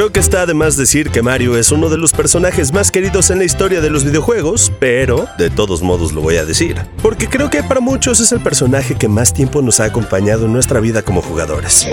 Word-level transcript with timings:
Creo 0.00 0.12
que 0.12 0.20
está 0.20 0.46
de 0.46 0.54
más 0.54 0.78
decir 0.78 1.10
que 1.10 1.20
Mario 1.20 1.58
es 1.58 1.72
uno 1.72 1.90
de 1.90 1.98
los 1.98 2.14
personajes 2.14 2.72
más 2.72 2.90
queridos 2.90 3.28
en 3.28 3.36
la 3.36 3.44
historia 3.44 3.82
de 3.82 3.90
los 3.90 4.02
videojuegos, 4.02 4.72
pero 4.80 5.28
de 5.36 5.50
todos 5.50 5.82
modos 5.82 6.12
lo 6.12 6.22
voy 6.22 6.36
a 6.36 6.46
decir, 6.46 6.78
porque 7.02 7.28
creo 7.28 7.50
que 7.50 7.62
para 7.62 7.80
muchos 7.80 8.18
es 8.18 8.32
el 8.32 8.40
personaje 8.40 8.94
que 8.94 9.08
más 9.08 9.34
tiempo 9.34 9.60
nos 9.60 9.78
ha 9.78 9.84
acompañado 9.84 10.46
en 10.46 10.54
nuestra 10.54 10.80
vida 10.80 11.02
como 11.02 11.20
jugadores. 11.20 11.86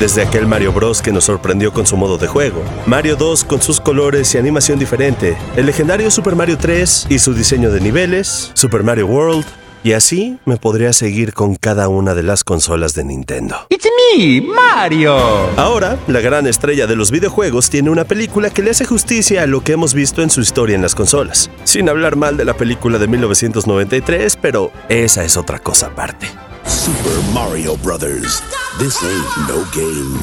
Desde 0.00 0.22
aquel 0.22 0.48
Mario 0.48 0.72
Bros 0.72 1.00
que 1.00 1.12
nos 1.12 1.22
sorprendió 1.22 1.72
con 1.72 1.86
su 1.86 1.96
modo 1.96 2.18
de 2.18 2.26
juego, 2.26 2.64
Mario 2.86 3.14
2 3.14 3.44
con 3.44 3.62
sus 3.62 3.80
colores 3.80 4.34
y 4.34 4.38
animación 4.38 4.80
diferente, 4.80 5.38
el 5.54 5.66
legendario 5.66 6.10
Super 6.10 6.34
Mario 6.34 6.58
3 6.58 7.06
y 7.10 7.20
su 7.20 7.32
diseño 7.32 7.70
de 7.70 7.80
niveles, 7.80 8.50
Super 8.54 8.82
Mario 8.82 9.06
World, 9.06 9.46
y 9.86 9.92
así 9.92 10.36
me 10.44 10.56
podría 10.56 10.92
seguir 10.92 11.32
con 11.32 11.54
cada 11.54 11.88
una 11.88 12.16
de 12.16 12.24
las 12.24 12.42
consolas 12.42 12.94
de 12.94 13.04
Nintendo. 13.04 13.68
It's 13.70 13.86
me, 14.16 14.40
Mario. 14.40 15.16
Ahora, 15.56 15.96
la 16.08 16.18
gran 16.18 16.48
estrella 16.48 16.88
de 16.88 16.96
los 16.96 17.12
videojuegos 17.12 17.70
tiene 17.70 17.90
una 17.90 18.04
película 18.04 18.50
que 18.50 18.64
le 18.64 18.72
hace 18.72 18.84
justicia 18.84 19.44
a 19.44 19.46
lo 19.46 19.62
que 19.62 19.74
hemos 19.74 19.94
visto 19.94 20.22
en 20.22 20.30
su 20.30 20.40
historia 20.40 20.74
en 20.74 20.82
las 20.82 20.96
consolas. 20.96 21.52
Sin 21.62 21.88
hablar 21.88 22.16
mal 22.16 22.36
de 22.36 22.44
la 22.44 22.54
película 22.54 22.98
de 22.98 23.06
1993, 23.06 24.36
pero 24.42 24.72
esa 24.88 25.22
es 25.22 25.36
otra 25.36 25.60
cosa 25.60 25.86
aparte. 25.86 26.26
Super 26.66 27.22
Mario 27.32 27.76
Brothers. 27.76 28.42
This 28.80 29.00
ain't 29.04 29.48
no 29.48 29.64
game. 29.72 30.18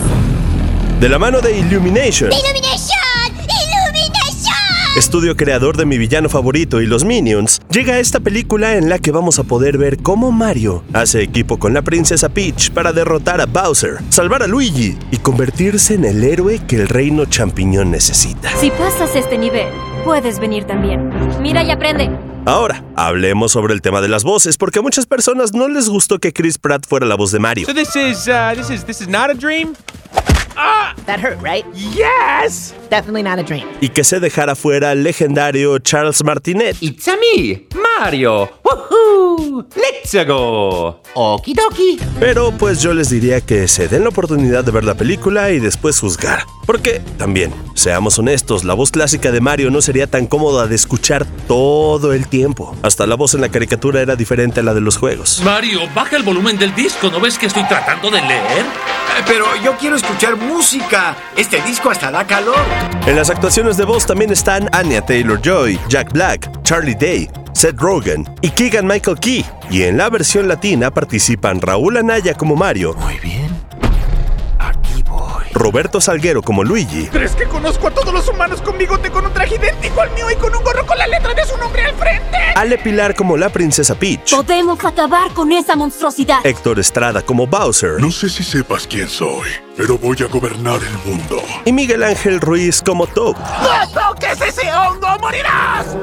De 1.00 1.08
la 1.08 1.18
mano 1.18 1.40
de 1.40 1.58
Illumination, 1.58 2.34
¡Iluminación! 2.34 3.03
Estudio 4.96 5.36
creador 5.36 5.76
de 5.76 5.88
mi 5.88 5.98
villano 5.98 6.30
favorito 6.30 6.80
y 6.80 6.86
los 6.86 7.04
Minions, 7.04 7.62
llega 7.72 7.98
esta 7.98 8.20
película 8.20 8.76
en 8.76 8.90
la 8.90 9.00
que 9.00 9.10
vamos 9.10 9.40
a 9.40 9.44
poder 9.44 9.80
ver 9.80 9.98
cómo 9.98 10.32
Mario 10.32 10.84
hace 10.94 11.24
equipo 11.24 11.58
con 11.58 11.74
la 11.74 11.82
princesa 11.82 12.30
Peach 12.30 12.70
para 12.70 12.94
derrotar 12.94 13.42
a 13.42 13.48
Bowser, 13.48 13.98
salvar 14.10 14.44
a 14.44 14.48
Luigi 14.48 14.96
y 15.10 15.18
convertirse 15.18 15.96
en 15.96 16.06
el 16.06 16.24
héroe 16.24 16.62
que 16.68 16.76
el 16.76 16.88
reino 16.88 17.26
champiñón 17.26 17.90
necesita. 17.90 18.56
Si 18.58 18.70
pasas 18.70 19.16
este 19.16 19.36
nivel, 19.36 19.68
puedes 20.06 20.40
venir 20.40 20.66
también. 20.66 21.10
Mira 21.42 21.64
y 21.64 21.72
aprende. 21.72 22.12
Ahora, 22.46 22.84
hablemos 22.96 23.52
sobre 23.52 23.74
el 23.74 23.82
tema 23.82 24.00
de 24.00 24.10
las 24.10 24.24
voces, 24.24 24.58
porque 24.58 24.78
a 24.78 24.82
muchas 24.84 25.08
personas 25.08 25.54
no 25.54 25.70
les 25.70 25.90
gustó 25.90 26.20
que 26.20 26.34
Chris 26.34 26.60
Pratt 26.60 26.86
fuera 26.88 27.08
la 27.08 27.16
voz 27.16 27.32
de 27.32 27.40
Mario. 27.40 27.66
So 27.66 27.74
this 27.74 27.96
is 27.96 28.28
uh 28.28 28.54
this 28.56 28.70
is 28.70 28.84
this 28.86 29.02
is 29.02 29.08
not 29.08 29.32
a 29.32 29.34
dream? 29.34 29.74
That 31.06 31.20
hurt, 31.20 31.42
right? 31.42 31.66
Yes. 31.74 32.74
Definitely 32.90 33.24
not 33.24 33.40
a 33.40 33.44
dream. 33.44 33.68
Y 33.82 33.90
que 33.90 34.04
se 34.04 34.20
dejara 34.20 34.56
fuera 34.56 34.92
al 34.92 35.04
legendario 35.04 35.78
Charles 35.80 36.24
Martinet. 36.24 36.78
It's 36.82 37.08
a 37.08 37.18
me, 37.18 37.68
Mario. 38.00 38.50
Woohoo! 38.64 39.66
Let's 39.76 40.14
go. 40.28 41.02
Okidoki. 41.14 42.00
Pero 42.20 42.52
pues 42.52 42.82
yo 42.82 42.94
les 42.94 43.10
diría 43.10 43.42
que 43.42 43.68
se 43.68 43.88
den 43.88 44.04
la 44.04 44.10
oportunidad 44.10 44.64
de 44.64 44.72
ver 44.72 44.84
la 44.84 44.96
película 44.96 45.52
y 45.52 45.60
después 45.60 46.00
juzgar. 46.00 46.46
Porque, 46.66 47.02
también, 47.18 47.54
seamos 47.76 48.18
honestos, 48.20 48.64
la 48.64 48.74
voz 48.74 48.92
clásica 48.92 49.32
de 49.32 49.42
Mario 49.42 49.70
no 49.70 49.82
sería 49.82 50.08
tan 50.08 50.28
cómoda 50.28 50.68
de 50.68 50.76
escuchar 50.76 51.26
todo 51.48 52.14
el 52.14 52.28
tiempo. 52.28 52.76
Hasta 52.84 53.06
la 53.06 53.16
voz 53.16 53.34
en 53.34 53.42
la 53.42 53.50
caricatura 53.50 54.02
era 54.02 54.16
diferente 54.16 54.62
a 54.62 54.64
la 54.64 54.74
de 54.74 54.82
los 54.82 54.98
juegos. 54.98 55.42
Mario, 55.44 55.82
baja 55.94 56.16
el 56.16 56.24
volumen 56.24 56.58
del 56.58 56.74
disco, 56.74 57.10
¿no 57.10 57.20
ves 57.20 57.38
que 57.38 57.48
estoy 57.48 57.64
tratando 57.68 58.10
de 58.10 58.22
leer? 58.22 58.66
Pero 59.28 59.46
yo 59.64 59.76
quiero 59.78 59.96
escuchar 59.96 60.36
música. 60.36 61.16
Este 61.36 61.62
disco 61.62 61.90
hasta 61.90 62.12
da 62.12 62.26
calor. 62.26 62.58
En 63.06 63.16
las 63.16 63.30
actuaciones 63.30 63.78
de 63.78 63.86
voz 63.86 64.06
también 64.06 64.32
están 64.32 64.70
Anya 64.74 65.02
Taylor-Joy, 65.02 65.80
Jack 65.88 66.12
Black, 66.12 66.50
Charlie 66.64 66.96
Day, 66.96 67.30
Seth 67.54 67.80
Rogen 67.80 68.26
y 68.42 68.50
Keegan 68.50 68.86
Michael 68.88 69.20
Key. 69.20 69.46
Y 69.70 69.84
en 69.84 69.98
la 69.98 70.10
versión 70.10 70.48
latina 70.48 70.92
participan 70.92 71.62
Raúl 71.62 71.98
Anaya 71.98 72.34
como 72.34 72.56
Mario, 72.56 72.94
Muy 72.96 73.20
bien. 73.20 73.43
Roberto 75.54 76.02
Salguero 76.02 76.42
como 76.42 76.64
Luigi, 76.64 77.08
¿Crees 77.08 77.36
que 77.36 77.46
conozco 77.46 77.88
a 77.88 77.92
todos 77.92 78.14
los 78.14 78.28
humanos 78.28 78.62
con 78.62 78.78
bigote 78.78 79.10
con 79.12 79.26
un 79.26 79.34
traje 79.34 79.56
idéntico 79.56 80.02
al 80.02 80.12
mío 80.12 80.30
y 80.32 80.36
con 80.36 80.54
un 80.56 80.64
gorro 80.64 80.86
con 80.86 80.98
la 80.98 81.08
letra 81.08 81.34
de 81.34 81.46
su 81.46 81.56
nombre 81.58 81.84
al 81.86 81.94
frente? 81.96 82.38
Ale 82.56 82.78
Pilar 82.78 83.16
como 83.16 83.38
la 83.38 83.50
princesa 83.50 83.96
Peach, 83.96 84.32
Podemos 84.36 84.84
acabar 84.84 85.32
con 85.34 85.52
esa 85.52 85.76
monstruosidad. 85.76 86.46
Héctor 86.46 86.80
Estrada 86.80 87.22
como 87.22 87.48
Bowser 87.48 88.00
No 88.00 88.12
sé 88.12 88.30
si 88.30 88.44
sepas 88.44 88.88
quién 88.88 89.08
soy, 89.08 89.48
pero 89.78 89.98
voy 89.98 90.18
a 90.22 90.26
gobernar 90.28 90.80
el 90.82 91.12
mundo. 91.12 91.42
y 91.66 91.72
Miguel 91.72 92.04
Ángel 92.04 92.40
Ruiz 92.42 92.82
como 92.84 93.08
Toad. 93.08 93.36
¡No 93.38 93.90
toques 94.12 94.42
ese 94.42 94.72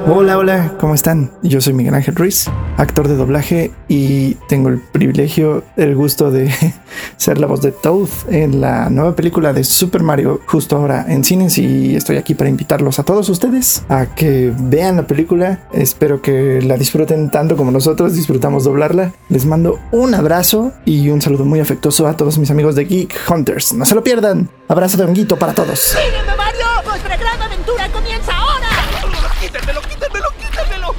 Hola, 0.07 0.39
hola, 0.39 0.75
¿cómo 0.81 0.95
están? 0.95 1.31
Yo 1.43 1.61
soy 1.61 1.73
Miguel 1.73 1.95
Ángel 1.95 2.15
Ruiz, 2.15 2.47
actor 2.77 3.07
de 3.07 3.17
doblaje 3.17 3.71
y 3.89 4.35
tengo 4.49 4.69
el 4.69 4.81
privilegio, 4.81 5.63
el 5.77 5.95
gusto 5.95 6.31
de 6.31 6.51
ser 7.17 7.39
la 7.39 7.47
voz 7.47 7.63
de 7.63 7.73
Toad 7.73 8.09
en 8.29 8.61
la 8.61 8.91
nueva 8.91 9.15
película 9.15 9.53
de 9.53 9.65
Super 9.65 10.03
Mario 10.03 10.41
justo 10.47 10.77
ahora 10.77 11.05
en 11.09 11.25
cines 11.25 11.59
y 11.59 11.95
estoy 11.97 12.17
aquí 12.17 12.35
para 12.35 12.51
invitarlos 12.51 12.99
a 12.99 13.05
todos 13.05 13.29
ustedes 13.29 13.85
a 13.89 14.07
que 14.07 14.53
vean 14.59 14.97
la 14.97 15.07
película. 15.07 15.61
Espero 15.73 16.23
que 16.23 16.61
la 16.63 16.77
disfruten 16.77 17.31
tanto 17.31 17.57
como 17.57 17.71
nosotros 17.71 18.15
disfrutamos 18.15 18.65
doblarla. 18.65 19.13
Les 19.29 19.47
mando 19.47 19.79
un 19.93 20.15
abrazo 20.15 20.73
y 20.85 21.11
un 21.11 21.21
saludo 21.21 21.45
muy 21.45 21.61
afectuoso 21.61 22.07
a 22.07 22.17
todos 22.17 22.39
mis 22.39 22.51
amigos 22.51 22.75
de 22.75 22.85
Geek 22.85 23.15
Hunters. 23.29 23.73
No 23.75 23.85
se 23.85 23.95
lo 23.95 24.03
pierdan. 24.03 24.49
Abrazo 24.71 24.97
de 24.97 25.03
honguito 25.03 25.37
para 25.37 25.53
todos. 25.53 25.81
¡Sígueme, 25.81 26.37
Mario! 26.37 26.65
¡Nuestra 26.85 27.17
gran 27.17 27.43
aventura 27.43 27.89
comienza 27.91 28.33
ahora! 28.33 28.69
¡Quítenmelo, 29.41 29.81
quítenmelo, 29.81 30.29
quítenmelo! 30.39 30.95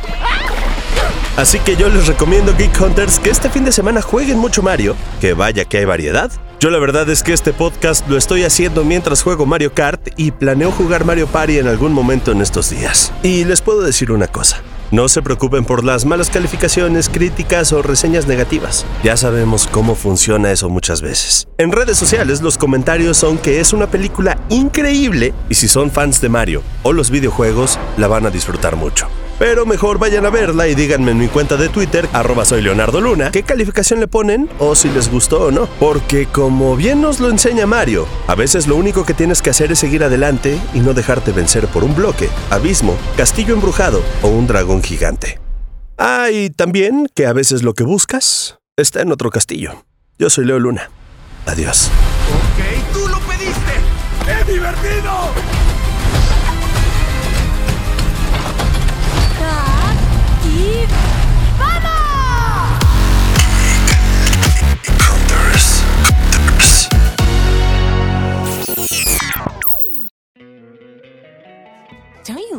Así 1.37 1.57
que 1.59 1.77
yo 1.77 1.87
les 1.87 2.05
recomiendo 2.05 2.53
Geek 2.53 2.81
Hunters 2.81 3.17
que 3.17 3.29
este 3.29 3.49
fin 3.49 3.63
de 3.63 3.71
semana 3.71 4.01
jueguen 4.01 4.39
mucho 4.39 4.61
Mario, 4.61 4.97
que 5.21 5.31
vaya 5.31 5.63
que 5.63 5.77
hay 5.77 5.85
variedad. 5.85 6.29
Yo 6.59 6.69
la 6.69 6.79
verdad 6.79 7.09
es 7.09 7.23
que 7.23 7.31
este 7.31 7.53
podcast 7.53 8.05
lo 8.09 8.17
estoy 8.17 8.43
haciendo 8.43 8.83
mientras 8.83 9.23
juego 9.23 9.45
Mario 9.45 9.73
Kart 9.73 10.01
y 10.17 10.31
planeo 10.31 10.71
jugar 10.71 11.05
Mario 11.05 11.27
Party 11.27 11.57
en 11.57 11.69
algún 11.69 11.93
momento 11.93 12.33
en 12.33 12.41
estos 12.41 12.71
días. 12.71 13.13
Y 13.23 13.45
les 13.45 13.61
puedo 13.61 13.83
decir 13.83 14.11
una 14.11 14.27
cosa. 14.27 14.61
No 14.91 15.07
se 15.07 15.21
preocupen 15.21 15.63
por 15.63 15.85
las 15.85 16.03
malas 16.03 16.29
calificaciones, 16.29 17.07
críticas 17.07 17.71
o 17.71 17.81
reseñas 17.81 18.27
negativas. 18.27 18.85
Ya 19.05 19.15
sabemos 19.15 19.65
cómo 19.65 19.95
funciona 19.95 20.51
eso 20.51 20.69
muchas 20.69 21.01
veces. 21.01 21.47
En 21.57 21.71
redes 21.71 21.97
sociales 21.97 22.41
los 22.41 22.57
comentarios 22.57 23.15
son 23.15 23.37
que 23.37 23.61
es 23.61 23.71
una 23.71 23.87
película 23.87 24.37
increíble 24.49 25.33
y 25.47 25.55
si 25.55 25.69
son 25.69 25.91
fans 25.91 26.19
de 26.19 26.27
Mario 26.27 26.61
o 26.83 26.91
los 26.91 27.09
videojuegos 27.09 27.79
la 27.95 28.07
van 28.07 28.25
a 28.25 28.31
disfrutar 28.31 28.75
mucho. 28.75 29.07
Pero 29.41 29.65
mejor 29.65 29.97
vayan 29.97 30.27
a 30.27 30.29
verla 30.29 30.67
y 30.67 30.75
díganme 30.75 31.09
en 31.09 31.17
mi 31.17 31.27
cuenta 31.27 31.57
de 31.57 31.67
Twitter, 31.67 32.07
arroba 32.13 32.45
soy 32.45 32.61
Leonardo 32.61 33.01
Luna, 33.01 33.31
qué 33.31 33.41
calificación 33.41 33.99
le 33.99 34.07
ponen 34.07 34.47
o 34.59 34.75
si 34.75 34.87
les 34.89 35.09
gustó 35.09 35.45
o 35.45 35.51
no. 35.51 35.67
Porque 35.79 36.27
como 36.27 36.75
bien 36.75 37.01
nos 37.01 37.19
lo 37.19 37.27
enseña 37.27 37.65
Mario, 37.65 38.05
a 38.27 38.35
veces 38.35 38.67
lo 38.67 38.75
único 38.75 39.03
que 39.03 39.15
tienes 39.15 39.41
que 39.41 39.49
hacer 39.49 39.71
es 39.71 39.79
seguir 39.79 40.03
adelante 40.03 40.61
y 40.75 40.81
no 40.81 40.93
dejarte 40.93 41.31
vencer 41.31 41.65
por 41.65 41.83
un 41.83 41.95
bloque, 41.95 42.29
abismo, 42.51 42.95
castillo 43.17 43.55
embrujado 43.55 44.03
o 44.21 44.27
un 44.27 44.45
dragón 44.45 44.83
gigante. 44.83 45.39
Ah, 45.97 46.29
y 46.31 46.51
también 46.51 47.07
que 47.15 47.25
a 47.25 47.33
veces 47.33 47.63
lo 47.63 47.73
que 47.73 47.83
buscas 47.83 48.59
está 48.77 49.01
en 49.01 49.11
otro 49.11 49.31
castillo. 49.31 49.85
Yo 50.19 50.29
soy 50.29 50.45
Leo 50.45 50.59
Luna. 50.59 50.91
Adiós. 51.47 51.89
¡Ok, 52.29 52.93
tú 52.93 53.07
lo 53.07 53.17
pediste! 53.21 54.39
¡Es 54.39 54.45
divertido! 54.45 55.31